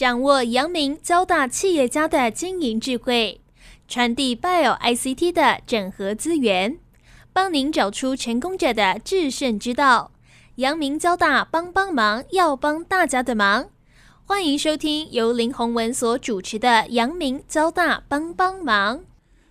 [0.00, 3.42] 掌握阳明交大企业家的经营智慧，
[3.86, 6.78] 传递 Bio ICT 的整合资源，
[7.34, 10.12] 帮您找出成功者的制胜之道。
[10.54, 13.68] 阳明交大帮帮忙，要帮大家的忙。
[14.24, 19.00] 欢迎收听由林宏文所主持的阳明交大帮帮忙。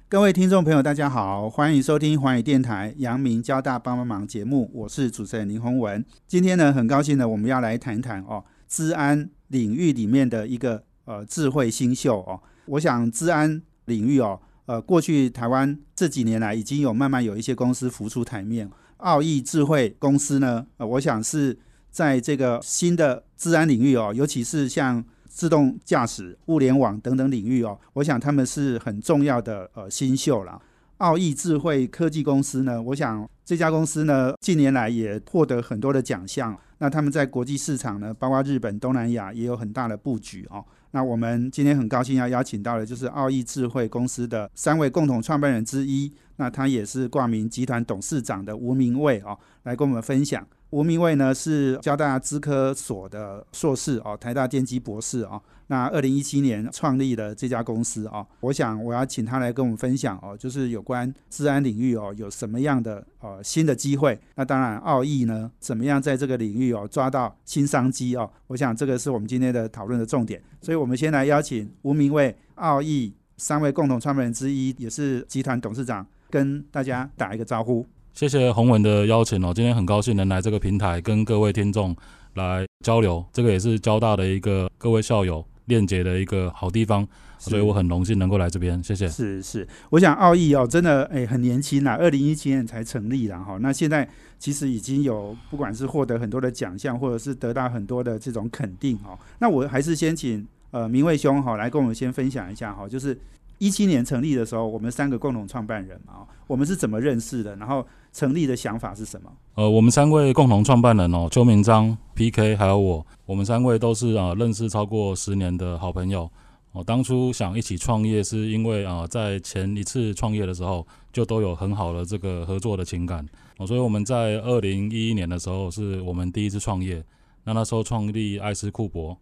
[0.08, 6.04] 各位听众朋友，大家好，欢迎收听华语电台阳明交大帮帮忙节目，我是主持人林宏文。
[6.28, 12.42] 今天呢，很高兴呢，我们要来谈谈哦，治安领域里面的一个呃智慧新秀哦。
[12.66, 21.60] 我想治安领域哦，呃，过去台湾这几年来已经有慢慢有一些公司浮出台面，奥义智慧公司呢，呃，我想是
[21.92, 25.06] 在这个新的治安领域哦，尤其是像。
[25.32, 30.60] 自动驾驶、物联网等等领域哦，我想他们是很重要的呃新秀了。
[31.00, 36.58] 奥义智慧科技公司呢，我想这家公司呢近年来也获得很多的奖项。
[36.80, 40.64] 那他们在国际市场呢，包括日本、东南亚也有很大的布局哦。
[40.92, 50.46] 那我们今天很高兴要邀请到的，就是奥义智慧公司的三位共同创办人之一，那他也是挂名集团董事长的吴明卫哦，来跟我们分享。
[50.70, 55.42] 吴明卫呢是交大资科所的硕士哦，台大电机博士哦。
[55.68, 64.18] 那二零一七年创立了这家公司哦，我想我要请他来跟我们分享哦，就是有关治安领域哦有什么样的呃新的机会。
[64.36, 70.42] 那当然奥义呢怎么样在这个领域哦抓到新商机哦，我想这个是我们今天的讨论的重点。
[70.62, 77.86] 所以我们先来邀请吴明卫奥义三位共同创办人之一，也是集团董事长，跟大家打一个招呼。
[78.14, 81.96] 谢谢洪文的邀请哦，今天很高兴能来这个平台跟各位听众
[82.34, 87.08] 来交流，这个也是交大的一个各位校友链接的一个好地方，
[87.38, 89.08] 所以我很荣幸能够来这边，谢谢。
[89.08, 94.08] 是是，我想奥义哦，真的哎很年轻啦，二零一七年才成立了哈，那现在
[94.38, 103.18] 其实已经有不管是获得很多的奖项，或者是得到很多的这种肯定哈，那我还是先请呃明卫兄哈来跟我们先分享一下哈，就是
[103.60, 107.86] 一七年成立的时候，我们三个共同创办人嘛，我们是怎么认识的，然后。
[108.12, 109.32] 成立的想法是什么？
[109.54, 112.56] 呃，我们三位共同创办人哦，邱明章、P.K.
[112.56, 116.28] 还有我，我们三位都是啊认识超过十年的好朋友。
[116.72, 123.24] 哦，当初想一起创业，是因为啊在前一次创业的时候就都有很好的这个合作的情感。
[123.60, 127.06] 哦，所以我们在二零一一年的时候是我们第一次创业。
[127.44, 129.16] 那那时候创立艾斯库博，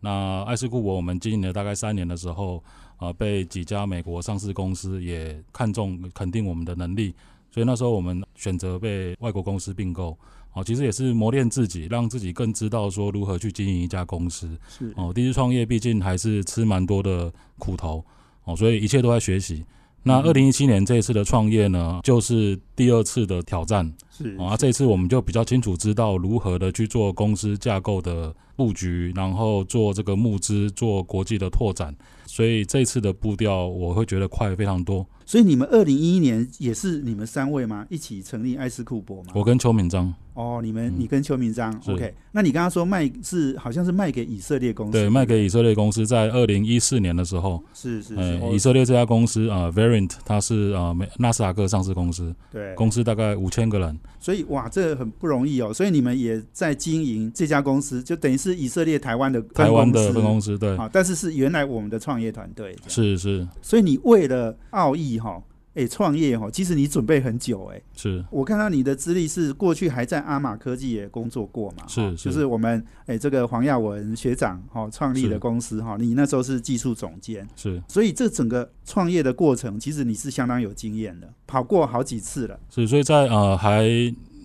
[0.00, 2.62] 那艾斯库博我们经营了大概三年的时候，
[2.96, 7.14] 啊被几家美国上市公司也看中肯定我们的能力。
[7.50, 10.16] 所以那时候我们选择被外国公司并购，
[10.52, 14.58] 哦，其实也是磨练自己，让自己更知道说如何去经营一家公司。
[14.68, 18.04] 是哦，第一次创业毕竟还是吃蛮多的苦头，
[18.44, 19.64] 哦，所以一切都在学习。
[20.06, 23.92] 那二零一七年这一次的创业呢，就是第二次的挑战。
[24.08, 31.92] 是啊，这一次我们就比较清楚知道如何的去做公司架构的布局，然后做这个募资，做国际的拓展。
[32.24, 35.04] 所以这次的步调我会觉得快非常多。
[35.24, 37.84] 所以你们二零一一年也是你们三位吗？
[37.90, 39.32] 一起成立艾斯库博吗？
[39.34, 40.14] 我跟邱敏章。
[40.36, 42.14] 哦，你们你跟邱明章，OK？
[42.30, 55.72] 那你刚刚说卖是好像是卖给以色列公司，对，卖给以色列公司，在二零一四年的时候，是是是，以色列这家公司啊，Variant，它是啊美纳斯达克上市公司，对，公司大概五千个人，所以哇，这很不容易哦。
[55.72, 65.42] 所以你们也在经营这家公司，就等于是以色列台湾的台湾的分公司，对，啊，但是是原来我们的创业团队，是是，所以你为了奥义哈。
[65.76, 67.80] 哎，创业哈，其实你准备很久哎。
[67.94, 71.86] 是我看到你的资历是过去还在阿玛科技也工作过嘛？
[71.86, 77.46] 是，就是我们哎这个黄亚文学长哈创立的公司哈，你那时候是技术总监。
[77.54, 82.58] 是，所以这整个创业的过程，其实你是相当有经验的，跑过好几次了。
[82.70, 83.84] 是，所以在呃还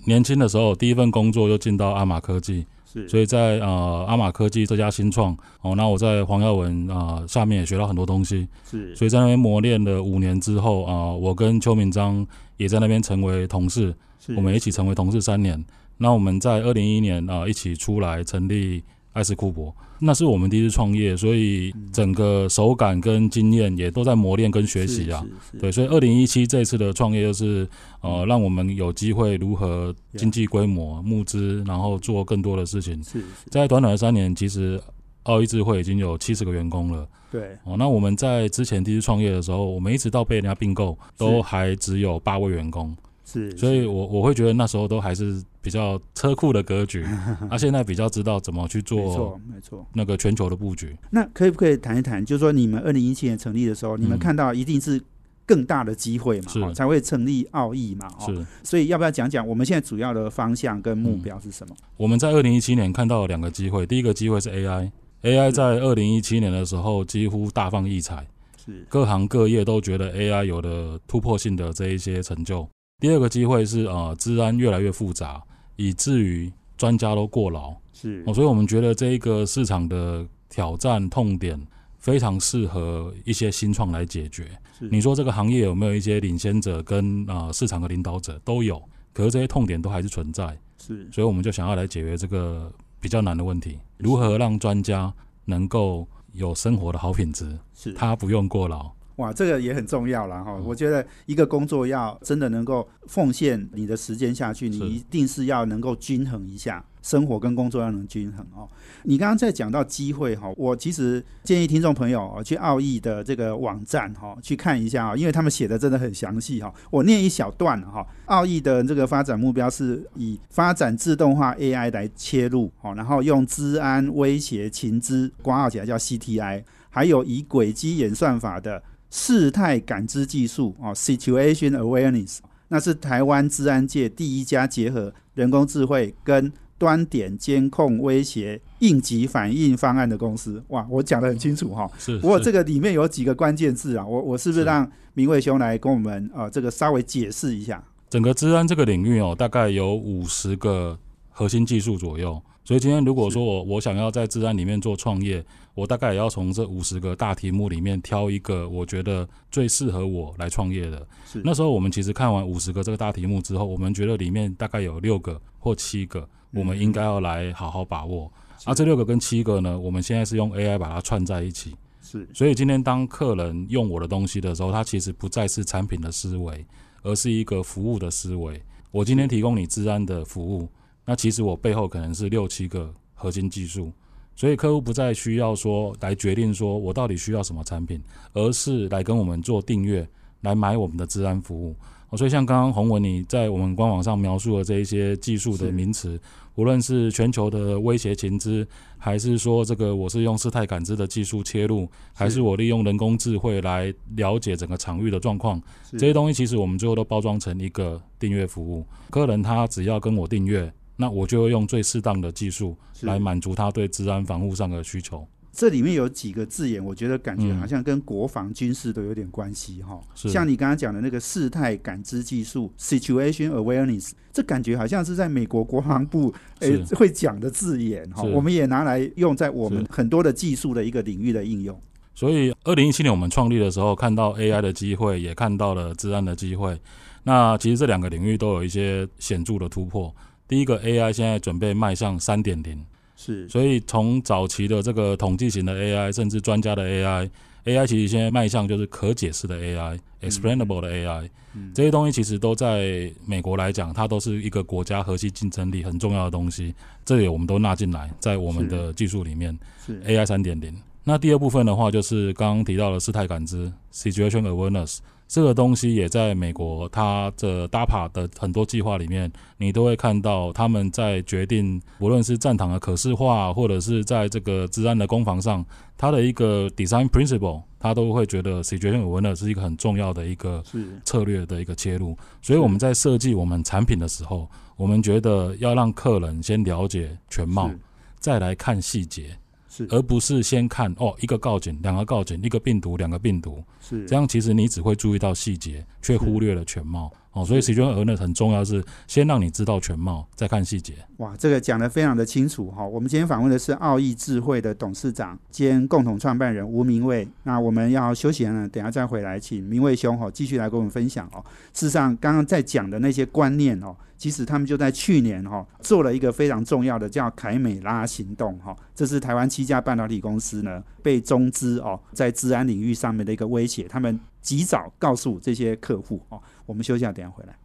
[0.05, 2.65] 年轻的时候，第一份工作又进到阿玛科技。
[2.91, 8.47] 是，所以在呃阿玛科技这家新创哦，那我在黄耀文啊下面也学到很多东西。
[8.69, 12.25] 是，所以在那边磨练了五年之后啊，我跟邱明章
[12.57, 13.95] 也在那边成为同事，
[14.35, 15.63] 我们一起成为同事三年。
[15.97, 18.83] 那我们在二零一一年啊一起出来成立。
[19.13, 25.25] 艾斯库珀，那是我们第一次创业，所以整个手感跟经验也都在磨练跟学习啊。
[25.59, 27.67] 对，所以二零一七这次的创业就是
[27.99, 33.03] 呃，让我们有机会如何经济规模募资，然后做更多的事情。
[33.03, 34.81] 是，在短短的三年，其实
[35.23, 37.05] 奥义智慧已经有七十个员工了。
[37.29, 42.95] 对，哦，那我们在之前第一次创业的时候，我们一直到被人家并购，都还只有八位员工。
[43.31, 47.05] 是，所以我我会觉得那时候都还是比较车库的格局，
[47.49, 50.95] 那现在比较知道怎么去做，没错没错，那个全球的布局。
[51.09, 55.01] 那可以不可以谈一谈，就是说你们二零一七年成立的时候，你们看到一定是
[55.45, 58.45] 更大的机会嘛，才会成立奥义嘛，是。
[58.63, 61.75] 所以要不要讲讲我们现在主要的方向跟目标是什么？
[61.97, 68.25] 我们在二零一七年看到两个机会，第一个机会是 AI，AI 在二零一七年的时候几乎大放异彩，
[68.65, 72.67] 是各行各业都觉得 AI 有了突破性的这一些成就。
[73.01, 75.41] 第二个机会是啊，治安越来越复杂，
[75.75, 77.75] 以至于专家都过劳。
[77.91, 78.23] 是。
[78.27, 81.59] 哦，所以我们觉得这一个市场的挑战痛点
[81.97, 84.47] 非常适合一些新创来解决。
[84.77, 84.87] 是。
[84.89, 88.79] 你说这个行业有没有一些领先者跟啊、市场的领导者都有，
[89.13, 91.09] 可是这些痛点都还是存在，是。
[91.11, 95.11] 所以我们就想要来解决这个比较难的问题：如何让专家
[95.45, 97.93] 能够有生活的好品质，是。
[97.93, 98.91] 他不用过劳。
[99.21, 100.55] 哇，这个也很重要了哈。
[100.57, 108.67] 嗯我觉得一个工作要真的能够奉献你的时间下去，你一定是要能够均衡一下，生活跟工作要能均衡哦。
[109.03, 116.73] 你刚刚在讲到机会哈，我其实建议听众朋友哦去奥义的这个网站哈去看一下啊，因为他们写的真的很详细哈。
[116.89, 128.81] 我念一小段哈，奥义的这个发展目标是以发展自动化 AI 来切入哦，然后用治安威胁情资挂号起来叫 CTI，还有以轨迹演算法的。
[129.11, 140.63] 事态感知技术哦，Situation Awareness，那是台湾治安界第一家结合人工智慧跟端点监控威胁应急反应方案的公司。
[140.69, 147.83] 哇，我讲的很清楚哈、是，不过是这个里面有几个关键字啊，我我是不是是让明卫兄来跟我们呃这个稍微解释一下？
[148.09, 150.97] 整个治安这个领域哦，大概有五十个
[151.29, 152.41] 核心技术左右。
[152.63, 155.43] 所以今天如果说我我想要在治安里面做创业，
[155.73, 161.07] 我大概也要从这五十个大题目里面挑一个我觉得最适合我来创业的。
[161.25, 168.31] 是那时候我们其实看完五十个这个大题目之后，我们觉得里面大概有六个或七个，我们应该要来好好把握。
[168.65, 171.75] 啊，这六个跟七个呢，我们现在是用 AI 把它串在一起。
[172.03, 176.65] 是所以今天当客人用我的东西的时候，他其实不再是产品的思维，
[177.03, 178.61] 而是一个服务的思维。
[178.91, 180.67] 我今天提供你治安的服务，
[181.05, 183.91] 那其实我背后可能是六七个核心技术，
[184.35, 188.01] 所以客户不再需要说来决定说我到底需要什么产品，
[188.33, 190.07] 而是来跟我们做订阅，
[190.41, 191.75] 来买我们的治安服务。
[192.09, 196.19] 哦所以像刚刚洪文你在我们官网上描述的这一些技术的名词，
[196.55, 198.67] 无论是全球的威胁情资，
[198.97, 205.61] 还是说这个我是用事态感知的技术切入，还是我利用人工智慧来了解整个场域的状况，
[205.91, 208.85] 这些东西其实我们最后都包装成一个订阅服务。
[209.09, 210.69] 客人他只要跟我订阅，
[211.01, 215.27] 那我就会用最适当的技术来满足他对治安防护上的需求。
[215.51, 231.77] 这里面有几个字眼，我觉得感觉嗯好像跟国防军事都有点关系哈、是像你刚刚讲的那个事态感知技术 （Situation Awareness），这感觉好像是在美国国防部诶、会讲的字眼哈、是我们也拿来用在我们很多的技术的一个领域的应用。
[232.13, 236.79] 所以，二零一七年我们创立的时候，看到 AI 的机会，也看到了治安的机会。
[237.23, 240.13] 那其实这两个领域都有一些显著的突破。
[240.51, 242.77] 第一个 AI 现在准备迈向三点零，
[243.15, 243.47] 是。
[243.47, 251.71] 所以从早期的这个统计型的 AI，甚至专家的 AI，AI 其实现在迈向就是可解释的 AI，explainable 的 AI，、嗯。
[251.73, 256.75] 这些东西其实都在美国来讲，它都是一个国家核心竞争力很重要的东西，
[257.05, 259.57] 这里我们都纳进来，在我们的技术里面。
[259.87, 260.01] 是。
[260.01, 260.77] AI 三点零。
[261.05, 264.97] 那第二部分的话，就是刚刚提到的事态感知 （Situation Awareness）
[265.31, 275.65] 这个东西，也在美国它的 DAPA 的很多计划里面，你都会看到他们在决定，无论是战场的可视化，或者是在这个治安的攻防上，
[275.97, 280.61] 它的一个 design principle，它都会觉得 Situation Awareness 是一个很重要的一个
[281.05, 282.17] 策略的一个切入。
[282.41, 287.71] 所以我们在设计我们产品的时候，我们觉得要让客人先了解全貌，
[288.19, 289.37] 再来看细节。
[289.81, 289.95] 是。
[289.95, 294.05] 而不是先看哦一个告警，两个告警，一个病毒，两个病毒，是。
[294.05, 297.45] 这样其实你只会注意到细节，却忽略了全貌哦。
[297.45, 300.93] 所以 C 圈额呢很重要，是先让你知道全貌，再看细节。
[301.17, 302.85] 哇，这个讲得非常的清楚哈。
[302.85, 307.27] 我们今天访问的是奥义智慧的董事长兼共同创办人吴明卫。
[307.43, 311.43] 那我们要休息了，等下再回来，请明卫兄哈继续来跟我们分享哦。
[311.73, 318.75] 事实上，刚刚在讲的那些观念哦，其实他们就在去年哈做了一个非常重要的叫凯美拉行动哈。
[318.95, 326.41] 这是台湾七家半导体公司呢被中资哦在治安领域上面的一个威胁，他们及早告诉这些客户哦。
[326.65, 327.55] 我们休息一下，等一下回来。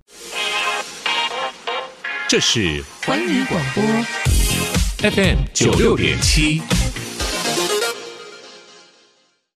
[2.28, 3.82] 这是环宇广播
[5.10, 6.60] FM 九六点七。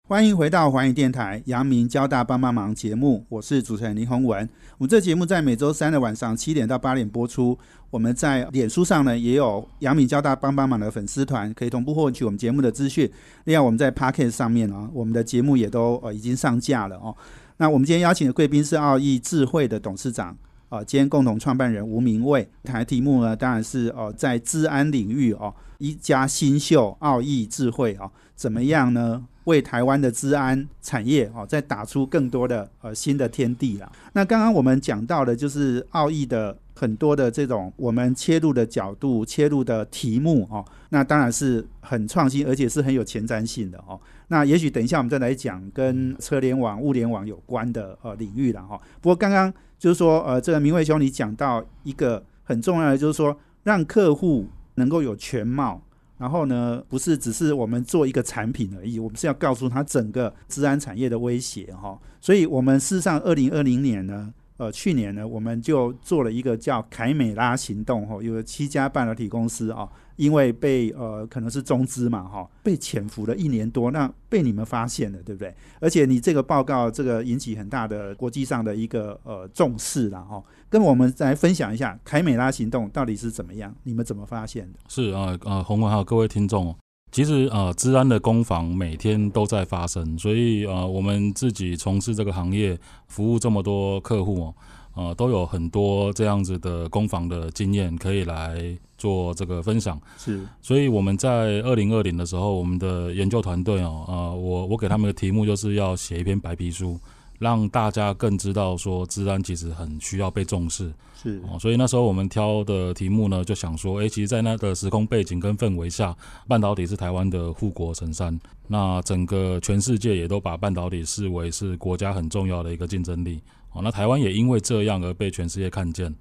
[0.09, 4.49] 欢迎回到环宇电台阳明交大帮帮忙节目，我是主持人林宏文。
[4.79, 7.59] 我们这节目在每周三的晚上七点到八点播出。
[7.91, 13.07] 我们在脸书上呢也有阳明交大帮帮忙的粉丝团，可以同步获取我们节目的资讯。
[13.45, 17.15] 另外，我们在 Pocket 上面啊，我们的节目也都呃已经上架了哦。
[17.59, 20.35] 那我们今天邀请的贵宾是奥义智慧的董事长
[20.71, 22.49] 啊，兼共同创办人吴明卫。
[22.65, 29.27] 谈题目呢，当然是哦，在治安领域哦，一家新秀奥义智慧哦，怎么样呢？
[29.45, 33.91] 为台湾的治安产业哦，再打出更多的呃新的天地了。
[34.13, 43.99] 那刚刚我们讲到的，就是奥义的很多的这种我们切入的角度、切入的题目哦，那当然是很创新，而且是很有前瞻性的哦。
[44.29, 48.79] 那也许等一下我们再来讲跟车联网、物联网有关的呃领域了哈。
[49.01, 55.83] 不过刚刚就是说呃，这个明慧兄你讲到一个很重要的，就是说让客户能够有全貌。
[56.19, 61.99] 然后呢，不是只是我们做一个产品而已，我们是要告诉他整个治安产业的威胁哈。
[62.21, 64.35] 所以，我们事实上，二零二零年呢。
[64.59, 75.55] 呃，去年呢，我们就做了一个叫凯美拉行动，哈，有七家半导体公司啊，因为被呃可能是中资嘛，哈，被潜伏了一年多，那被你们发现了，对不对？
[75.81, 84.79] 而且你这个报告，这个引起很大的国际上的一个呃重视了，哈，跟我们来分享一下凯美拉行动到底是怎么样，你们怎么发现的？
[84.89, 86.77] 是啊，呃，洪文还有各位听众。
[87.11, 94.55] 其实呃，治安的攻防每天都在发生，所以呃，我们自己从事这个行业，服务这么多客户哦，
[94.99, 100.01] 呃，都有很多这样子的攻防的经验可以来做这个分享。
[100.19, 106.99] 是，所以我们在二零二零的时候，我们的研究团队哦，呃，我我给他们的题目就是要写一篇白皮书。
[107.39, 111.57] 让大家更知道说，治安其实很需要被重视，是哦。
[111.57, 116.17] 所以那时候我们挑的题目呢，就想说，哎，其实，在那个时空背景跟氛围下，
[116.49, 118.37] 半导体是台湾的护国神山，
[118.67, 123.41] 那整个全世界也都把半导体视为是国家很重要的一个竞争力。
[123.79, 126.13] 哦，那台湾也因为这样而被全世界看见，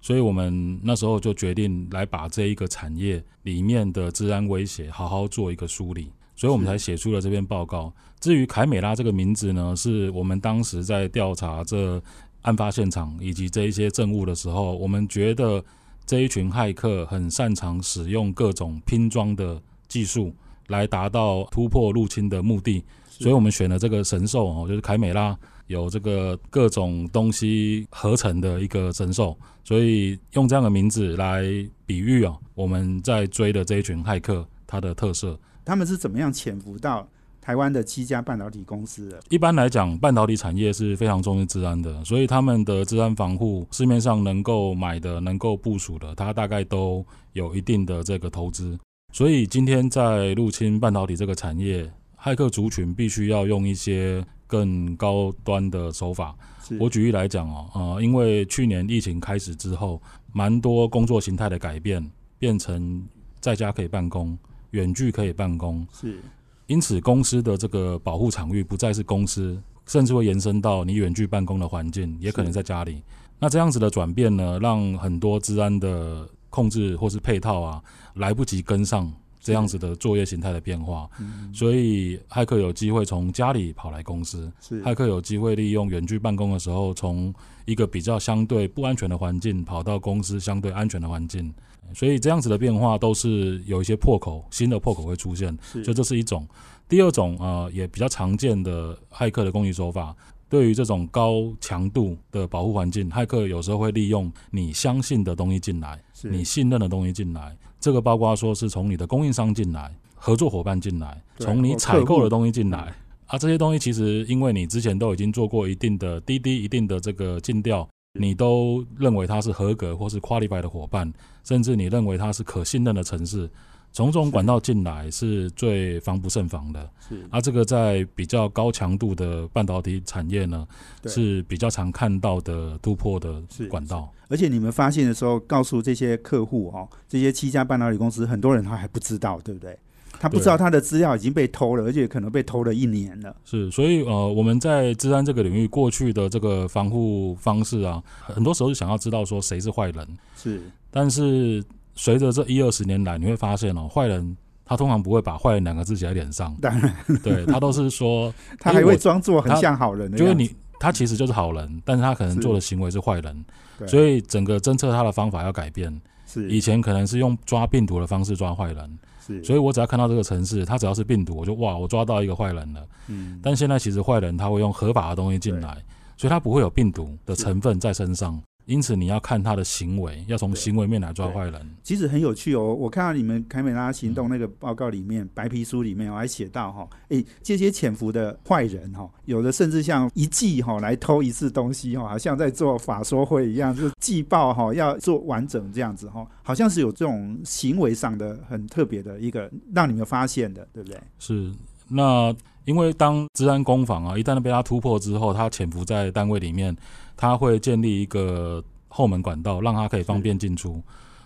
[0.00, 6.10] 所以我们那时候就决定来把这一个产业里面的治安威胁好好做一个梳理。
[6.36, 7.92] 所以我们才写出了这篇报告。
[8.18, 12.02] 至于凯美拉这个名字呢，是我们当时在调查这
[12.42, 15.64] 案发现场以及这一些证物的时候，我们觉得
[16.04, 20.34] 这一群骇客很擅长使用各种拼装的技术
[20.66, 31.42] 来达到突破入侵的目的，所以我们选了这个神兽哦，就是凯美拉，有这个各种东西合成的一个神兽，所以用这样的名字来
[31.86, 35.38] 比喻哦，我们在追的这一群骇客它的特色。
[35.64, 37.08] 他们是怎么样潜伏到
[37.40, 39.20] 台湾的七家半导体公司的？
[39.30, 48.78] 一般来讲，半导体产业是非常重视治安的，所以他们的治安防护，市面上能够买的、能够部署的，它大概都有一定的这个投资。
[49.12, 54.24] 所以今天在入侵半导体这个产业，骇客族群必须要用一些
[54.54, 56.36] 更高端的手法。
[56.78, 60.00] 我举例来讲哦，呃，因为去年疫情开始之后，
[60.32, 62.08] 蛮多工作形态的改变，
[62.38, 63.04] 变成
[63.40, 64.38] 在家可以办公。
[64.70, 66.18] 远距可以办公，是，
[66.66, 69.56] 因此公司的这个保护场域不再是公司，
[69.86, 73.00] 甚至会延伸到你远距办公的环境，也可能在家里。
[73.38, 77.82] 那这样子的转变呢，让很多治安的控制或是配套啊，
[78.14, 79.12] 来不及跟上
[79.44, 81.08] 这样子的作业形态的变化，
[81.52, 84.50] 所以骇客有机会从家里跑来公司，
[84.82, 87.32] 骇客有机会利用远距办公的时候，从
[87.66, 91.52] 一个比较相对不安全的环境跑到公司相对安全的环境。
[91.92, 96.48] 所以这样子的变化都是有一些破口，新的破口会出现，所以这是一种。
[96.88, 100.16] 第二种啊，也比较常见的骇客的攻击手法，
[100.48, 107.54] 对于这种高强度的保护环境，骇客有时候会利用你相信的东西进来，你信任的东西进来。
[107.84, 112.94] 这个包括说是从你的供应商进来，合作伙伴进来，从你采购的东西进来
[113.26, 117.86] 啊，这些东西其实因为你之前都已经做过一定的滴滴一定的这个尽调。
[118.18, 121.12] 你都认为它是合格或是 qualified 的伙伴，
[121.42, 123.50] 甚至你认为它是可信任的城市，
[123.94, 126.90] 从这种管道进来是最防不胜防的。
[127.08, 130.66] 是，啊这个在比较高强度的半导体产业呢，
[131.06, 134.12] 是比较常看到的突破的管道。
[134.28, 139.78] 而且你们发现的时候，告诉这些客户哦，这些七家半导体公司，很多人他还不知道，对不对？
[140.18, 143.34] 他不知道他的资料已经被偷了，而且可能被偷了一年了。
[143.44, 150.08] 是，所以呃，我们在治安这个领域过去的这个防护方式啊，很多时候是想要知道说谁是坏人。
[150.36, 151.62] 是，但是
[151.94, 156.54] 随着这一二十年来，你会发现哦，坏人他通常不会把“坏人”两个字写在脸上。
[156.60, 160.10] 当然，对他都是说， 他还会装作很像好人。
[160.16, 163.44] 就是你，他其实就是好人，但是他可能做的行为是坏人。
[163.86, 166.00] 所以整个侦测他的方法要改变。
[166.26, 168.98] 是，以前可能是用抓病毒的方式抓坏人。
[169.26, 172.86] 是所以，我只要看到这个城市，他只要是病毒，我就哇，我抓到一个坏人了。
[173.08, 175.82] 嗯，但现在其实坏人他会用合法的东西进来，
[176.16, 178.40] 所以他不会有病毒的成分在身上。
[178.66, 181.70] 因此你要看他的行为，要从行为面来抓坏人。
[181.82, 200.98] 其实很有趣哦，我看到你们凯美拉行动那个报告里面，白皮书里面我还写到哈，诶，这些潜伏的坏人哈，有的甚至像一季哈来偷一次东西哈，好像在做法说会一样，就季报哈要做完整这样子哈，好像是有这种行为上的很特别的一个让你们发现的，对不对？
[201.18, 201.52] 是，
[201.94, 202.34] 那
[202.64, 206.76] 因为当治安攻防啊，一旦被他突破之后，他潜伏在单位里面。
[207.16, 210.82] 他会建立一个后门管道，让他可以方便进出。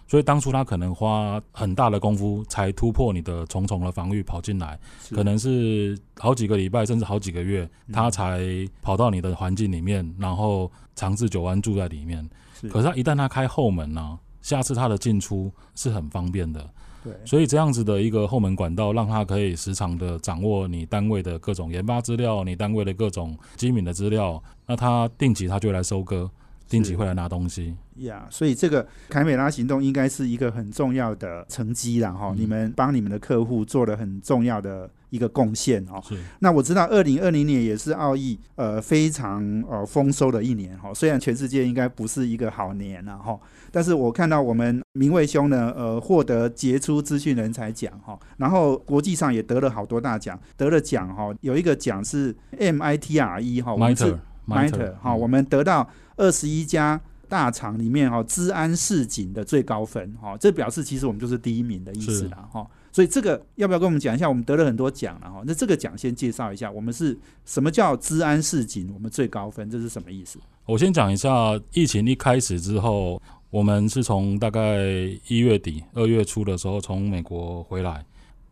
[0.07, 4.79] 所以当初他可能花很大的功夫才突破你的重重的防御跑进来，
[5.11, 8.43] 可能是好几个礼拜甚至好几个月，他才
[8.83, 12.29] 跑到你的环境里面，然后长治久安住在里面。
[12.71, 16.69] 可是他一旦他开后门呢，下次他的进出是很方便的。
[17.09, 24.43] 对，所以这样子的一个后门管道，让他可以时常的掌握你单位的各种研发资料，你单位的各种机敏的资料。
[24.67, 26.31] 那他定期他就来收割，
[26.69, 27.75] 定期会来拿东西。
[27.97, 32.35] 呀，所以这个凯美拉行动应该是一个很重要的成绩了哈。
[32.37, 36.01] 你们帮你们的客户做了很重要的一个贡献哦。
[36.03, 36.17] 是。
[36.41, 40.93] 那我知道二零二零年也是奥义呃非常呃丰收的一年哈。
[40.95, 43.39] 虽然全世界应该不是一个好年了哈。
[43.71, 55.87] 但是我看到我们明卫兄呢，呃，获得杰出资讯人才奖哈，然后国际上也得了好多大奖，得了奖哈，有一个奖是 MITRE 哈，我们是 MITRE 哈，我们得到
[56.17, 56.99] 二十一家
[57.29, 64.29] 大厂里面哈，治安市井的最高分哈，这表示其实我们就是第一名的意思啦哈，所以这个要不要跟我们讲一下？
[64.29, 68.91] 我们得了很多奖了哈，那这个奖先介绍一下，我们是什么叫治安市井？
[68.95, 70.39] 我们最高分这是什么意思？
[70.67, 71.31] 我先讲一下，
[71.73, 73.21] 疫情一开始之后。
[73.51, 74.79] 我们是从大概
[75.27, 78.05] 一月底、二月初的时候从美国回来，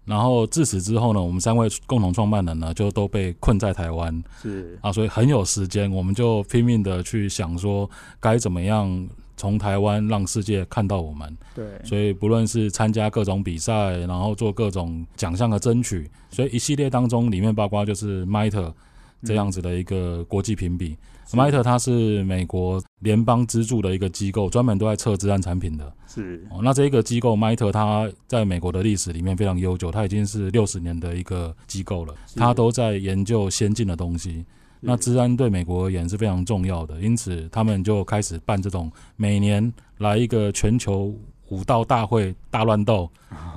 [0.07, 11.37] 然后自此之后呢，我们三位共同创办人呢就都被困在台湾，是啊，所以很有时间，我们就拼命的去想说该怎么样从台湾让世界看到我们。
[11.55, 18.73] 对，所以不论是参加各种比赛，然后做各种奖项的争取，所以一系列当中里面包括就是 MITRE
[19.25, 20.97] 这样子的一个国际评比。
[21.33, 25.93] MITRE 它是美国联邦资助的一个机构，专门都在测治安产品的。
[26.07, 32.15] 是哦，那这一个机构 MITRE 它在美国的历史里面非常悠久，它已经是六十年的一个机构了。
[32.37, 34.45] 它都在研究先进的东西。
[34.81, 41.13] 那治安对美国而言是非常重要的，因此他们就开始办这种每年来一个全球
[41.49, 43.11] 武道大会大乱斗。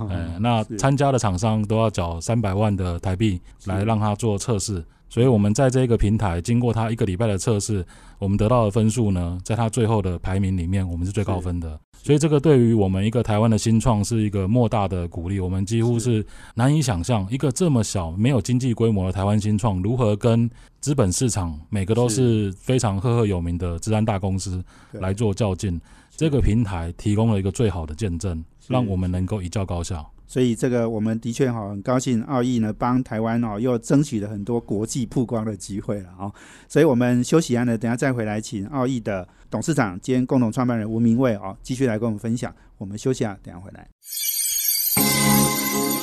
[0.08, 4.84] 嗯，那参加的厂商都要缴三百万的台币来让他做测试。
[5.10, 7.84] 所以，我们在这个平台经过他一个礼拜的测试，
[8.18, 11.78] 我们得到的分数呢，在他最后的排名里面，我们是最高分的。
[12.02, 15.40] 所以，这个对于我们一个台湾的新创是一个莫大的鼓励。
[15.40, 20.48] 我们几乎是难以想象，一个这么小、没有经济规模的台湾新创，如何跟
[20.80, 25.78] 资本市场每个都是非常赫赫有名的治安大公司来做较劲。
[26.16, 30.06] 这个平台提供了一个最好的见证，让我们能够一较高下。
[30.30, 36.32] 所以这个我们的确哈很高兴，奥义呢帮台湾哦又争取了很多国际曝光的机会了哦。
[36.68, 42.54] 所以我们休息一下呢，等下再回来，请奥义的董事长兼共同创办人吴明卫哦继续来跟我们分享。
[42.78, 43.88] 我们休息啊，等下回来。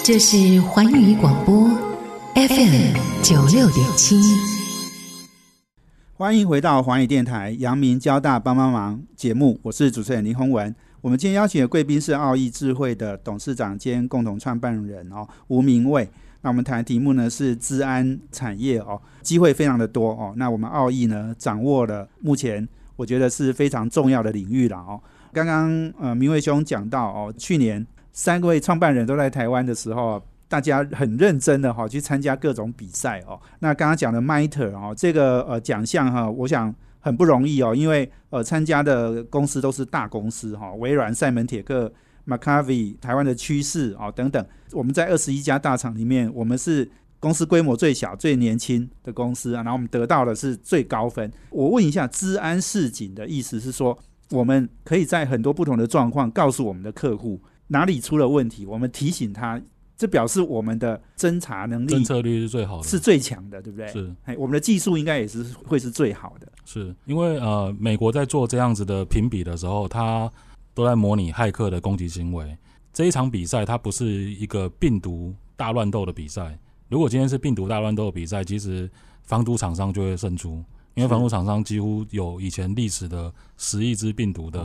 [0.04, 1.70] 这是环宇广播
[2.36, 4.20] FM 九六点七，
[6.16, 10.76] 欢迎回到环宇电台阳明交大帮帮忙节目，我是主持人林宏文。
[11.00, 16.10] 我们今天邀请的贵宾是奥义智慧的董事长兼共同创办人哦，吴明卫。
[16.42, 20.34] 那我们谈的题目呢是治安产业哦，机会非常的多哦。
[20.38, 25.00] 那我们奥义呢掌握了目前我觉得是非常重要的领域了哦。
[25.32, 33.40] 刚刚呃明卫兄讲到哦，去年三位创办人都在台湾的时候，大家很认真的哈去参加各种比赛哦。
[33.60, 36.74] 那刚刚讲的 MITRE 哦，这个呃奖项哈，我想。
[37.00, 41.92] 很不容易哦，因为呃，参加的公司都是大公司哈，微软、赛门铁克、
[42.28, 44.46] McAfee、台湾的趋势啊等等。
[44.74, 51.32] 我们在二十一家大厂里面，我们是公司规模最小、最年轻的公司啊，然后我们得到的是最高分。
[51.50, 53.98] 我问一下，治安市井的意思是说，
[54.32, 59.62] 我们可以在很多不同的状况告诉我们的客户哪里出了问题，我们提醒他。
[59.98, 63.88] 这表示我们的侦查能力、侦测率是最好的，是最强的，对不对？
[63.88, 66.48] 是，哎，我们的技术应该也是会是最好的。
[66.66, 70.32] 是因为呃，美国在做这样子的评比的时候，它
[70.76, 72.56] 都在模拟骇客的攻击行为。
[72.94, 76.58] 这一场比赛它不是一个病毒大乱斗的比赛。
[76.90, 78.90] 如果今天是病毒大乱斗的比赛，其实
[79.24, 84.64] 防毒厂商就会胜出，因为防毒厂商几乎有以前历史的十亿只病毒的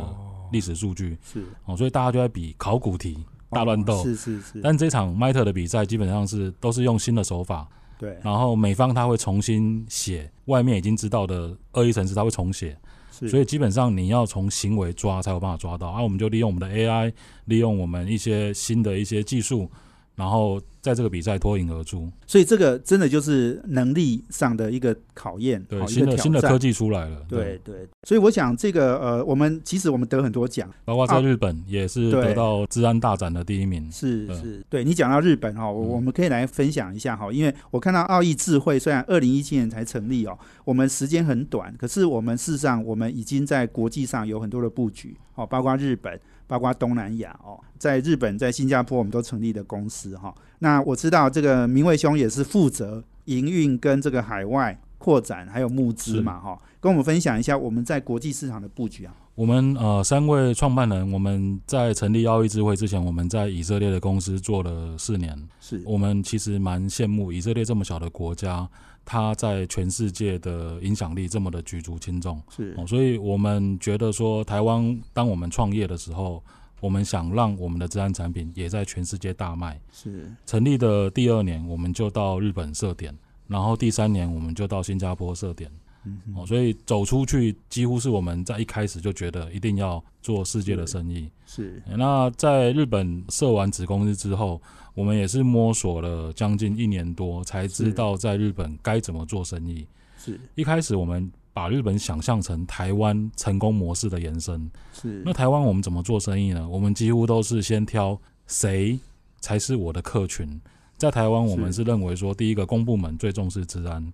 [0.52, 1.16] 历史数据。
[1.22, 3.18] 是哦，所以大家就在比考古题。
[3.52, 4.02] 大乱斗。
[4.02, 8.18] 是是是，但这场迈特的比赛基本上是都是用新的手法，对。
[8.22, 12.76] 然后美方他会重新写外面已经知道的恶意程式，他会重写，
[13.10, 15.88] 所以基本上你要从行为抓才有办法抓到。
[15.88, 16.02] 啊。
[16.02, 17.12] 我们就利用我们的 AI，
[17.44, 19.70] 利用我们一些新的一些技术，
[20.14, 22.10] 然后在这个比赛脱颖而出。
[22.26, 33.82] 所以这个真的就是能力上的一个考验，对，新的新的科技出来了，对，对，所以我想这个呃，我们其实我们得很多奖，包括在日本也是得到治安大展的第一名。
[33.84, 33.92] 对。
[33.92, 36.02] 是是，对你讲到日本哈，我嗯。
[36.02, 46.18] 我们可以来分享一下哈，因为我看到奥义智慧虽然二零一七年才成立哦，我们时间很短，可是我们事实上我们已经在国际上有很多的布局哦，包括日本，
[46.52, 50.34] 包括东南亚哦，在日本在新加坡我们都成立的公司哈。
[50.58, 59.14] 那我知道这个明卫兄也是负责营运跟这个海外扩展还有募资嘛哈，跟我们分享一下我们在国际市场的布局啊。
[59.34, 65.34] 我们呃三位创办人，我们在成立奥义智慧之前，我们在以色列的公司做了四年。
[65.58, 68.68] 是我们其实蛮羡慕以色列这么小的国家，
[69.04, 72.40] 它在全世界的影响力这么的举足轻重。
[72.48, 76.42] 是哦，所以我们觉得说，台湾当我们创业的时候，
[76.80, 79.80] 我们想让我们的治安产品也在全世界大卖。
[79.92, 85.70] 是成立的第二年，我们就到日本设点，然后第三年我们就到新加坡设点。
[86.04, 91.30] 嗯哦，所以走出去几乎是我们在一开始就觉得一定要做世界的生意。
[91.46, 94.60] 是那在日本设完子公司之后，
[94.94, 99.86] 我们也是摸索了将近一年多，才知道在日本该怎么做生意。
[100.18, 104.70] 是一开始我们把日本想象成台湾成功模式的延伸。
[104.92, 106.68] 是那台湾我们怎么做生意呢？
[106.68, 108.98] 我们几乎都是先挑谁
[109.40, 110.60] 才是我的客群。
[110.96, 114.12] 在台湾，我们是认为说，第一个公部门最重视治安，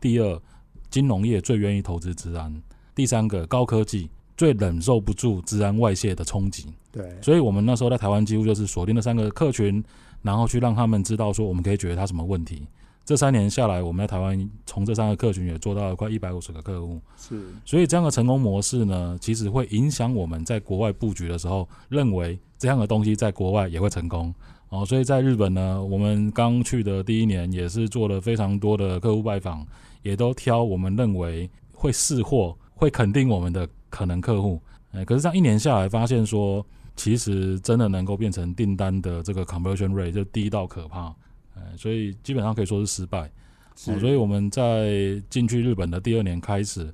[0.00, 0.42] 第二
[0.90, 2.52] 金融业最愿意投资治安，
[2.94, 6.66] 第三个高科技最忍受不住治安外泄的冲击。
[6.92, 9.82] 对所以我们那时候在台湾几乎就是锁定了三个客群，
[10.22, 12.66] 然后去让他们知道说我们可以解决他什么问题。
[13.04, 24.32] 这三年下来，我们在台湾从这三个客群也做到了快一百五十个客户，是所以这样的成功模式呢，其实会影响我们在国外布局的时候，认为这样的东西在国外也会成功
[24.70, 24.84] 哦。
[24.84, 29.64] 所以在日本呢，我们刚去的第一年也是做了非常多的客户拜访，
[30.02, 34.60] 也都挑我们认为会试货、会肯定我们的可能客户。
[34.92, 41.14] 哎，可是这样一年下来，发现说，其实真的能够变成订单的这个 conversion rate 就低到可怕。
[41.54, 43.30] 哎，所以基本上可以说是失败。
[43.76, 46.92] 所以我们在进去日本的第二年开始，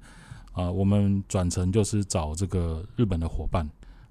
[0.53, 3.69] 啊、我们转成就是找这个日本的伙伴，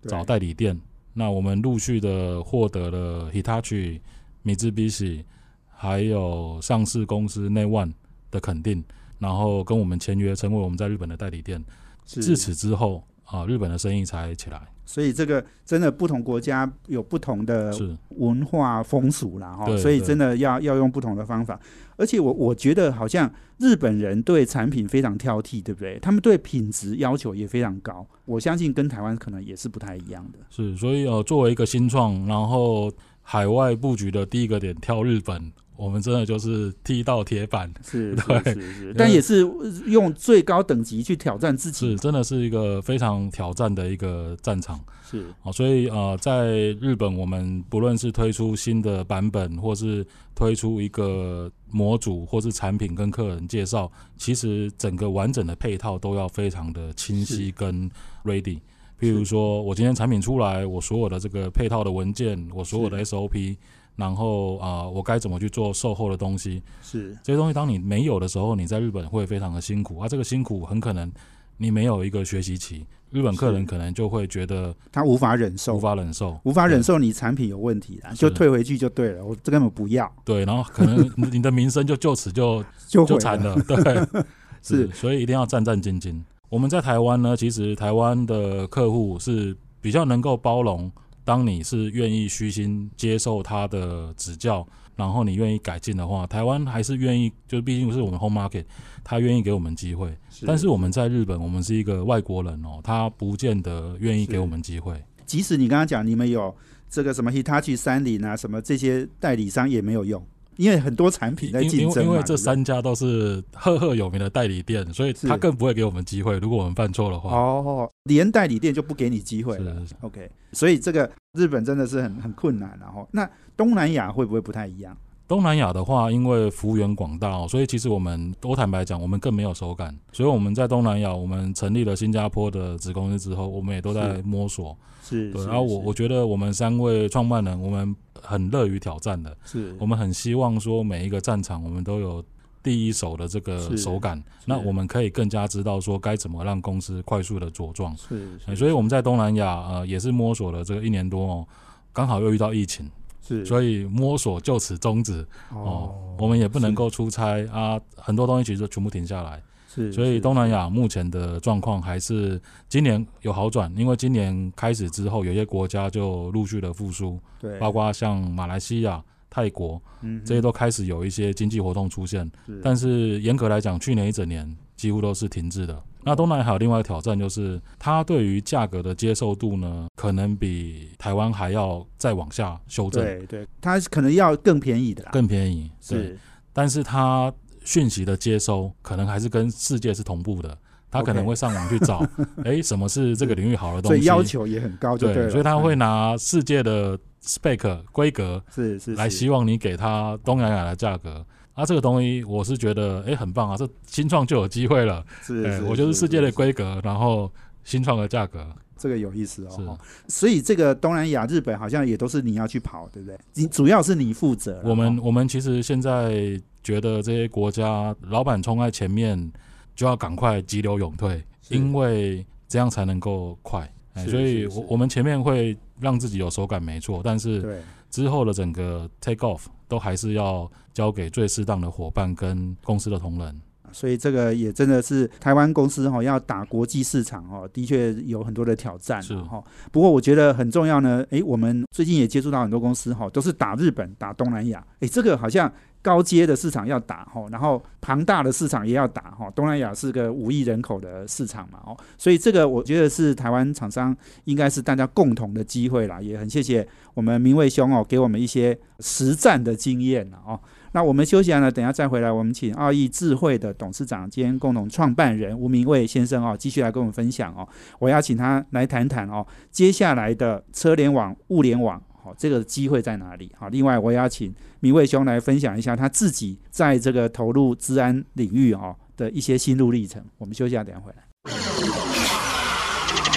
[0.08, 0.78] 找代理店。
[1.18, 4.02] 那我们陆续的获得了 Hitachi、
[4.44, 5.24] Mitsubishi，
[5.70, 7.94] 还有上市公司 n One
[8.30, 8.84] 的肯定，
[9.18, 11.64] 然后跟我们签约，成为我们在日本的代理店。
[12.06, 14.62] 是自此之后，啊、日本的生意才起来。
[14.86, 17.74] 所以这个真的不同国家有不同的
[18.10, 21.60] 文化风俗啦，哈，所以真的要要用不同的方法。
[21.98, 25.98] 而且我我觉得好像日本人对产品非常挑剔，对不对？
[26.00, 28.06] 他们对品质要求也非常高。
[28.26, 30.40] 我相信跟台湾可能也是不太一样的。
[30.50, 37.72] 是，所以呃，作为一个新创，然后海外布局的第一个点挑日本，我们真的就是踢到铁板。
[37.84, 38.54] 是 对。
[38.54, 39.42] 是是是，但也是
[39.86, 41.88] 用最高等级去挑战自己。
[41.90, 44.80] 是，真的是一个非常挑战的一个战场。
[45.10, 45.26] 是。
[45.44, 45.52] 啊！
[45.52, 46.48] 所以呃，在
[46.82, 57.90] 日本，我们不论是推出新的版本，或是推出一个模组，或是产品跟客人介绍，其实整个完整的配套都要非常的清晰跟
[58.24, 58.60] ready。
[59.00, 63.58] 譬如说，我今天产品出来，我所有的这个配套的文件，我所有的 SOP，
[63.96, 67.18] 然后啊、我该怎么去做售后的东西，是。
[67.24, 70.00] 这些东西当你没有的时候，你在日本会非常的辛苦。
[70.00, 70.08] 啊。
[70.08, 71.12] 这个辛苦很可能
[71.58, 75.76] 你没有一个学习期，日本客人可能就会觉得他无法忍受。
[75.76, 79.26] 无，法忍受，无法忍受你产品有问题啦，就退回去就对了。
[79.26, 84.24] 我这根本不要，对，然后可能你你的名声就就此就 就毁就惨了，对，
[84.62, 84.90] 是。
[84.92, 86.22] 所以一定要战战兢兢。
[86.50, 90.92] 我们在台湾呢，其实台湾的客户是比较能够包容，
[91.26, 98.64] 当你是愿意虚心接受他的指教，然后你愿意改进的话，台湾还是愿意，就毕竟是我们 home market，
[99.04, 100.16] 他愿意给我们机会。
[100.46, 105.04] 但是我们在日本，我们是一个外国人哦，他不见得愿意给我们机会。
[105.26, 106.56] 即使你刚刚讲你们有
[106.88, 110.24] 这个什么 Hitachi、三菱啊，什么这些代理商也没有用，
[110.58, 112.12] 因为很多产品在竞争嘛。
[112.12, 116.38] 因为这三家都是赫赫有名的代理店，所以他更不会给我们机会。
[116.40, 119.74] 如果我们犯错的话，哦，连代理店就不给你机会了。
[119.76, 124.96] 是是是 OK，所以这个日本真的是很很困难然后那东南亚会不会不太一样？
[125.28, 129.96] 东南亚的话，因为幅员广大哦，所以其实我们都坦白讲，我们更没有手感。
[130.12, 134.78] 所以我们在东南亚，我们成立了新加坡的子公司之后，我们也都在摸索。
[135.04, 139.36] 是是然后我我觉得我们三位创办人，我们很乐于挑战的。
[139.46, 142.24] 是我们很希望说每一个战场，我们都有
[142.62, 147.96] 第一手的这个手感，那我们可以更加知道说该怎么让公司快速的茁壮。
[147.98, 151.48] 是哎所以我们在东南亚呃也是摸索了这个一年多哦，
[151.94, 152.90] 刚好又遇到疫情，
[153.28, 155.96] 是所以摸索就此终止哦。
[156.20, 159.42] 我们也不能够出差啊，很多东西其实都全部停下来。
[159.68, 172.30] 是，所以东南亚目前的状况还是今年有好转，因为今年开始之后，有些国家就陆续的复苏，对，包括像马来西亚、泰国嗯这些都开始有一些经济活动出现。
[172.46, 175.84] 是但是严格来讲，去年一整年几乎都是停滞的。
[176.06, 185.72] 那东南亚还有另外一个挑战，就是它对于价格的接受度呢，可能比台湾还要再往下修正，对对，它可能要更便宜的啦，更便宜。
[185.82, 186.18] 是
[186.54, 190.58] 但是它讯息的接收可能还是跟世界是同步的。
[190.92, 192.08] 他可能会上网去找，
[192.46, 193.98] 哎，什么是这个领域好的东西？
[193.98, 201.26] 所以要求也很高，就对，所以他会嗯拿世界的 spec 规格是是是来希望你给他东南亚的价格。
[201.56, 203.58] 啊，这个东西我是觉得，哎，很棒啊！
[203.58, 205.04] 这新创就有机会了。
[205.08, 207.32] 哎，是是，我就是世界的是规格，然后
[207.64, 208.46] 新创的价格。
[208.78, 209.80] 这个有意思哦。
[210.10, 213.18] 所以这个东南亚、日本好像也都是你要去跑，对不对？
[213.34, 214.62] 你主要是你负责。
[214.66, 219.32] 我们哦我们其实现在觉得这些国家老板冲在前面，
[219.74, 223.72] 就要赶快急流勇退，因为这样才能够快。
[223.96, 233.42] 哎，所以我我们前面会让自己有手感，没错，但是之后的整个 take off 都还是要交给最适当的伙伴跟公司的同仁。
[233.76, 239.14] 所以这个也真的是台湾公司哈、要打国际市场哦，的确有很多的挑战是。
[239.24, 260.40] 哈、不过我觉得很重要呢，诶，我们最近也接触到很多公司哈、都是打日本、打东南亚，诶，这个好像高阶的市场要打哈、然后庞大的市场也要打哈、东南亚是个五亿人口的市场嘛哦，所以这个我觉得是台湾厂商应该是大家共同的机会啦，也很谢谢我们明卫兄哦，给我们一些实战的经验了哦。
[260.76, 267.48] 那我们休息完了，等下再回来，我们请奥义智慧的董事长兼共同创办人吴明卫先生哦，继续来跟我们分享哦。
[267.80, 273.32] 我要请他来谈谈哦，接下来的车联网、物联网，好、这个机会在哪里？
[273.40, 280.04] 好、另外我也要请明卫兄来分享一下他自己在这个投入治安领域哦的一些心路历程。
[280.18, 280.98] 我们休息一下，等下回来。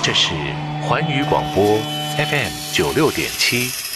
[0.04, 0.32] 这是
[0.86, 1.76] 环宇广播
[2.18, 3.87] FM 九六点七。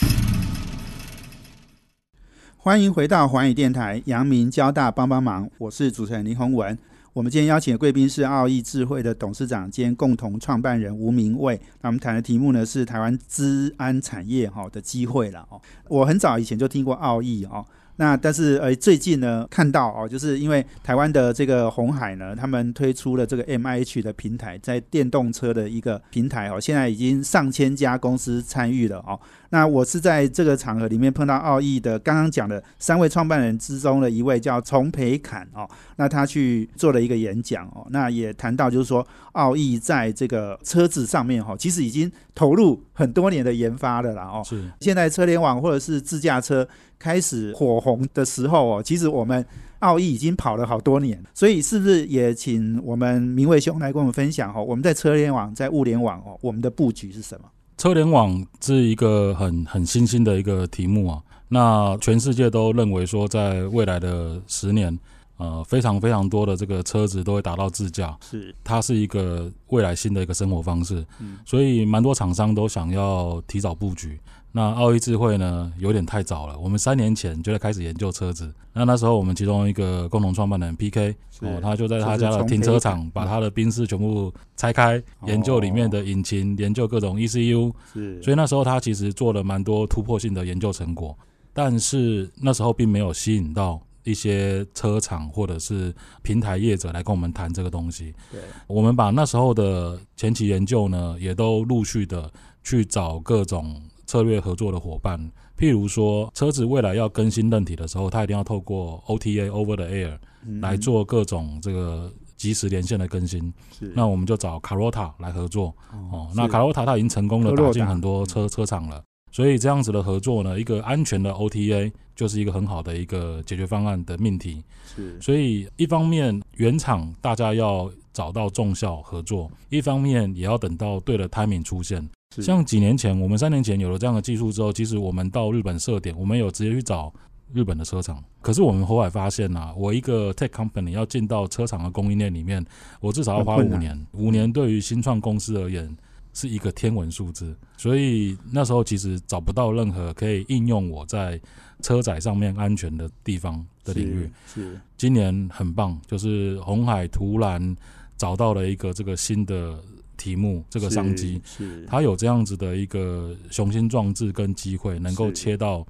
[2.65, 6.79] 欢迎回到环宇电台，阳明交大帮帮忙，我是主持人林宏文。
[7.13, 11.61] 我们今天邀请的贵宾是奥义智慧的董事长兼共同创办人吴明卫。
[11.81, 15.61] 那我们谈的题目呢是台湾治安产业哈的机会了哦。
[15.89, 29.19] 我很早以前就听过奥义哦，那但是呃最近呢看到哦，就是因为台湾的这个红海呢，他们推出了这个 M I H 的平台，在电动车的一个平台哦，现在已经上千家公司参与了哦。
[29.53, 44.43] 那我是在这个场合里面碰到奥义的刚刚讲的三位创办人之中的一位叫丛培侃哦，那他去做了一个演讲哦，那也谈到就是说奥义在这个车子上面哈、哦，其实已经投入很多年的研发了啦哦。
[44.43, 46.67] 是现在车联网或者是自驾车
[46.99, 49.45] 开始火红的时候哦，其实我们
[49.81, 57.45] 奥义已经跑了好多年，所以是不是也请我们明卫兄来跟我们分享哦，我们在车联网、在物联网哦，我们的布局是什么？
[57.83, 61.21] 车联网是一个很很新兴的一个题目啊。
[61.49, 64.97] 那全世界都认为说，在未来的十年，
[65.37, 71.05] 呃，非常非常多的这个车子都会达到自驾，是它是一个未来新的一个生活方式。
[71.19, 74.17] 嗯所以蛮多厂商都想要提早布局。
[74.55, 76.59] 那奥义智慧呢，有点太早了。
[76.59, 78.53] 我们三年前就在开始研究车子。
[78.75, 87.73] 那那时候我们其中一个共同创办人 PK 哦，他就在他家的停车场把他的宾士全部拆开，研究里面的引擎，研究各种 ECU。
[87.93, 91.17] 是，所以那时候他其实做了蛮多突破性的研究成果，
[91.55, 98.15] 但是那时候并没有吸引到一些车厂或者是平台业者来跟我们谈这个东西。
[98.31, 102.31] 对，我们把那时候的前期研究呢，也都陆续的
[102.63, 103.81] 去找各种
[104.13, 105.19] 策略合作的伙伴，
[105.57, 113.51] 譬如说车子未来要更新韧体的时候，它一定要透过 OTA Over the Air 嗯来做各种这个即时连线的更新。
[113.73, 115.75] 是那我们就找 Carota 来合作。
[116.13, 124.63] 哦，那是卡罗塔它已经成功的打进很多车车厂了，所以这样子的合作呢，一个安全的 OTA 就是一个很好的一个解决方案的命题。
[124.95, 132.07] 是所以一方面原厂大家要找到重效合作，一方面也要等到对的 timing 出现。
[132.35, 137.13] 是像几年前，我们三年前有了这样的技术之后，其实我们到日本设点，我们有直接去找
[137.53, 138.23] 日本的车厂。
[138.41, 142.65] 可是我们后来发现呐、我一个 tech company 要进到车厂的供应链里面，
[143.01, 144.07] 我至少要花五年。
[144.13, 145.95] 五年对于新创公司而言
[146.33, 151.39] 是一个天文数字，所以那时候其实找不到任何可以应用我在
[151.83, 154.31] 车载上面安全的地方的领域。
[154.47, 157.77] 是今年很棒，就是红海突然
[158.17, 159.79] 找到了一个这个新的
[160.23, 161.85] 题目，这个商机，是。
[161.87, 165.85] 他有这样子的一个雄心壮志跟机会，能够切到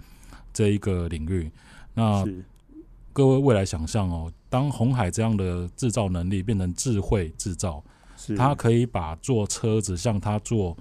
[0.55, 1.51] 这一个领域。
[1.93, 2.25] 那
[3.13, 7.85] 各位未来想象哦，当红海这样的制造能力变成智慧制造，
[8.17, 8.35] 是。
[8.35, 10.75] 它可以把做车子像它做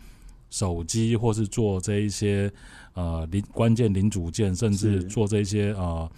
[0.49, 2.49] 手机或是做这一些
[2.93, 6.09] 呃零关键零组件，甚至做这些呃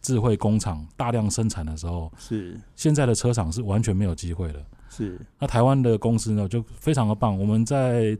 [0.00, 2.58] 智慧工厂大量生产的时候，是。
[2.74, 4.64] 现在的车厂是完全没有机会的。
[4.96, 5.18] 是。
[5.38, 8.16] 那台湾的公司呢，就非常的棒，我们在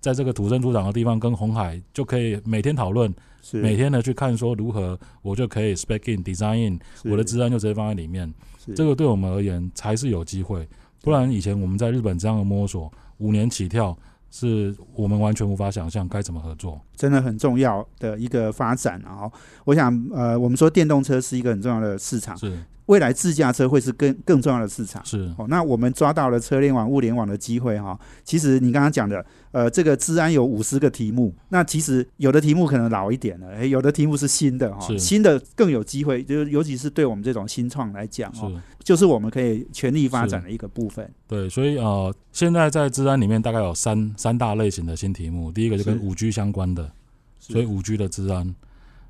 [0.00, 3.60] 在这个土生土长的地方跟红海就可以每天讨论，是。
[3.60, 7.10] 每天的去看说如何我就可以 spec in design in 是。
[7.10, 8.32] 我的资安就直接放在里面，
[8.76, 10.68] 这个对我们而言才是有机会，
[11.02, 13.96] 不然以前我们在日本这样的摸索，五年起跳，
[14.30, 16.80] 是我们完全无法想象该怎么合作。
[16.94, 19.22] 真的很重要的一个发展啊！
[19.22, 19.32] 哦。
[19.64, 22.56] 我想，呃，我们说电动车是一个很重要的市场，是
[22.88, 25.04] 未来自驾车会是更更重要的市场。
[25.04, 25.32] 是。
[25.38, 34.98] 哦，那我们抓到了车联网、物联网的机会哈、其实你刚刚讲的，呃，这个治安有五十个题目，那其实有的题目可能老一点了，诶有的题目是新的哈、是。
[34.98, 41.08] 新的更有机会，就是尤其是对我们这种新创来讲哦，就是我们可以全力发展的一个部分。
[41.26, 46.04] 对，所以呃，现在在治安里面大概有三三大类型的新题目，第一个就跟是。
[46.04, 46.90] 五 G 相关的，
[47.38, 48.54] 所以五 G 的治安，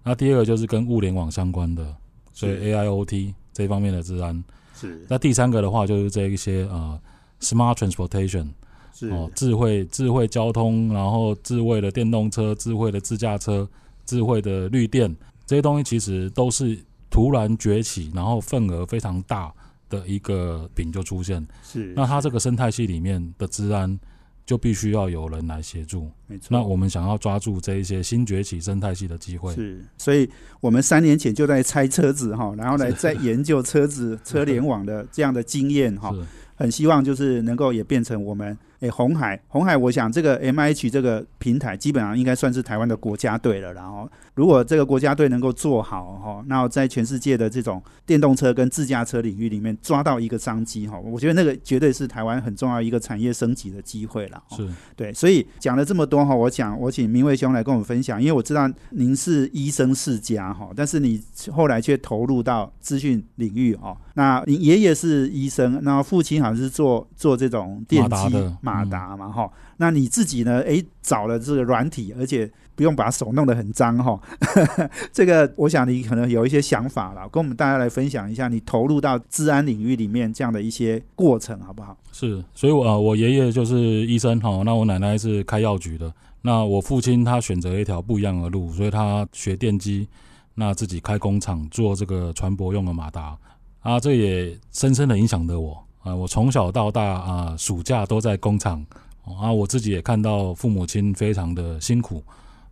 [0.02, 1.94] 那第二个就是跟物联网相关的，
[2.32, 4.44] 所以 AIoT 这方面的治安。
[4.76, 6.96] 是那第三个的话就是这一些呃
[7.40, 8.46] smart transportation
[8.94, 13.68] 是哦，智慧智慧交通，然后智慧的电动车、智慧的自驾车、
[14.06, 15.12] 智慧的绿电
[15.44, 16.78] 这些东西，其实都是
[17.10, 19.52] 突然崛起，然后份额非常大
[19.90, 21.44] 的一个饼就出现。
[21.64, 23.98] 是，那它这个生态系里面的治安
[24.48, 26.10] 就必须要有人来协助。
[26.26, 26.48] 没错。
[26.48, 30.26] 那我们想要抓住这一些新崛起生态系的机会，是，所以
[30.58, 36.14] 我们三年前就在拆车子哈，然后来在研究车子车联网的这样的经验哈，
[36.56, 43.72] 很希望就是能够也变成我们诶红海红海，我想这个 M H 这个平台基本上应该算是台湾的国家队了。
[43.74, 54.42] 然后如果这个国家队能够做好哈，那在全世界的这种电动车跟自驾车领域里面抓到一个商机哈，我觉得那个绝对是台湾很重要一个产业升级的机会了。
[54.50, 63.96] 哦是对，所以讲了这么多哈，我想我请明卫兄来跟我们分享，因为我知道您是医生世家哈，但是你后来却投入到资讯领域哦。
[64.14, 68.36] 那你爷爷是医生，那父亲好像是做做这种电机
[68.68, 70.60] 马达嘛哈、那你自己呢？
[70.60, 74.20] 诶，找了这个软体，而且不用把手弄得很脏哈。
[75.10, 81.96] 这个我想你可能有一些想法了，跟我们大家来分享一下你投入到治安领域里面这样的一些过程，好不好？
[82.12, 90.06] 是，所以我呃，我爷爷就是医生哈，那我奶奶是开药局的，那我父亲他选择了一条不一样的路，所以他学电机，
[90.54, 93.36] 那自己开工厂做这个船舶用的马达
[93.80, 98.84] 啊，这也深深的影响着我啊，我从小到大啊，暑假都在工厂
[99.24, 102.22] 啊，我自己也看到父母亲非常的辛苦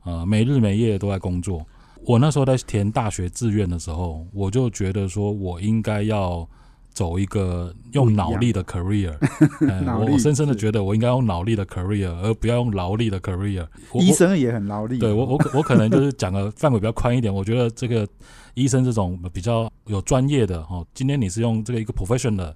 [0.03, 1.64] 啊，没日没夜都在工作。
[2.05, 6.49] 我那时候在填大学志愿的时候，我就觉得说我应该要
[6.92, 9.14] 走一个用脑力的 career，
[9.99, 13.66] 我我深深的觉得我应该用脑力的 career，而不要用劳力的 career。
[13.94, 18.07] 医生也很劳力，对我我我可能就是讲的范围比较宽一点，我觉得这个
[18.55, 22.53] 医生这种比较有专业的哦，今天你是用这个一个 professional，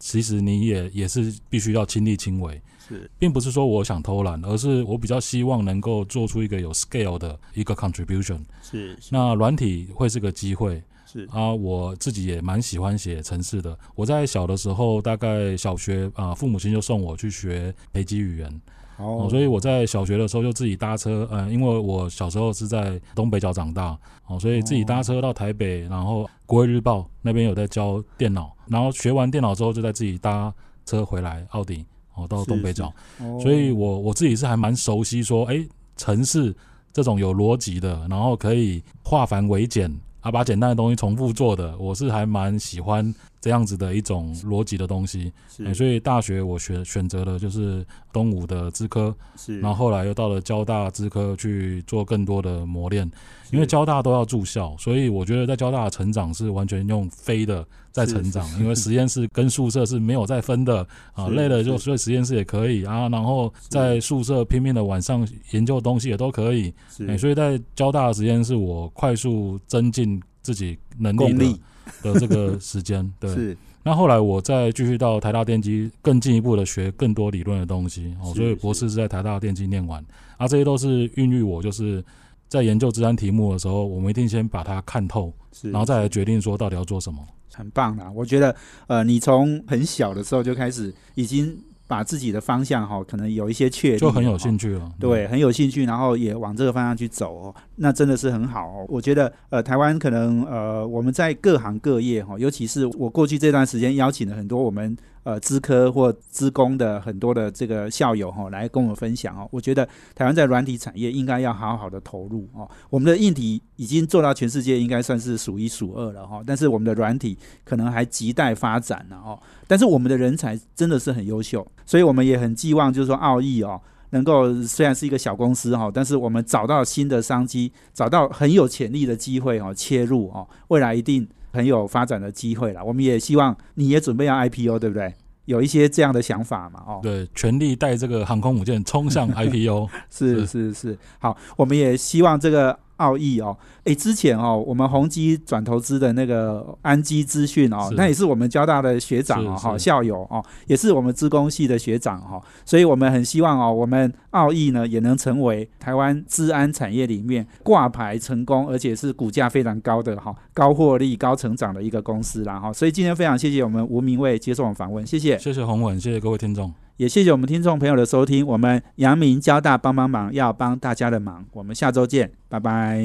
[0.00, 8.40] 其实你也也是必须要亲力亲为，是并不是说我想偷懒，而是我比较希望能够做出一个有 scale 的一个 contribution。
[8.62, 13.78] 是是那软体会是个机会是啊，我自己也蛮喜欢写程式的。
[13.94, 18.60] 我在小的时候，大概小学啊，父母亲就送我去学培基语言。
[19.00, 30.52] 哦，所以我在小学的时候就自己搭车，呃，因为我小时候是在东北角长大，哦，所以自己搭车到台北，然后国语日报那边有在教电脑，然后学完电脑之后就在自己搭
[30.84, 31.84] 车回来奥迪，
[32.14, 36.54] 哦，到东北角，哦所以我我自己是还蛮熟悉说，哎，城市
[36.92, 45.32] 这种有逻辑的，然后可以化繁为简啊，把简单的东西重复做的，我是还蛮喜欢这样子的一种逻辑的东西。
[45.74, 53.10] 所以大学我选选择的就是东吴的资科，是，然后后来又到了交大资科去做更多的磨练，
[53.50, 66.72] 因为交大都要住校，所以我觉得在交大的成长是完全用飞的在成长，因为实验室跟宿舍是没有在分的 啊，累了就睡实验室也可以啊，然后在宿舍拼命的晚上研究东西也都可以，
[67.18, 71.60] 所以在交大的时间是我快速增进自己能力的
[72.02, 73.34] 的这个时间， 对。
[73.34, 80.04] 是那后来我再继续到台大电机，更进一步的学更多理论的东西哦，所以博士是在台大电机念完，
[80.36, 82.04] 啊，这些都是孕育我就是
[82.46, 87.26] 在研究这单题目的时候，我们一定先把它看透，是，然后再来决定说到底要做什么。
[87.54, 88.10] 很棒啦。
[88.14, 88.54] 我觉得，
[88.86, 91.58] 呃，你从很小的时候就开始，已经
[91.90, 94.88] 把自己的方向哈，可能有一些确定，就很有兴趣了。
[95.00, 98.86] 对，很有兴趣，然后也往这个方向去走哦，那真的是很好哦。
[98.88, 109.48] 我觉得，呃，台湾可能呃，我们在各行各业哈，尤其是我过去这段时间邀请了很多我们呃资科或资工的很多的这个校友哈，来跟我们分享哦。
[109.50, 112.68] 我觉得台湾在软体产业应该要好好的投入哦。
[112.88, 119.38] 我们的硬体已经做到全世界应该算是数一数二了哈，但是我们的软体可能还亟待发展呢哦。
[119.66, 123.80] 但是我们的人才真的是很优秀，所以我们也很寄望就是说奥义哦。
[124.12, 132.84] 能够虽然是一个小公司哈，但是我们找到新的商机，找到很有潜力的机会哈，切入哦，未来一定很有发展的机会了。
[132.84, 135.12] 我们也希望你也准备要 IPO，对不对？
[135.46, 139.88] 有一些这样的想法嘛，哦，对，全力带这个航空母舰冲向 IPO。
[140.08, 165.38] 是是是，好，我们也希望这个奥义哦，诶，之前哦，我们宏基转投资的那个安基资讯哦，那也是我们交大的学长哦，校友哦，也是我们资工系的学长哈，所以我们很希望哦，我们奥义呢也能成为台湾治安产业里面挂牌成功，而且是股价非常高的哈，高获利、高成长的一个公司啦哈，所以今天非常谢谢我们吴明卫接受我们访问，谢谢。
[165.38, 166.89] 谢谢洪文，谢谢各位听众。
[167.00, 173.00] 也谢谢我们听众朋友的收听，我们阳明交大帮帮忙要帮大家的忙，我们下周见，拜拜。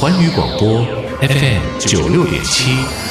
[0.00, 0.84] 环宇广播
[1.20, 3.07] FM 九六点七。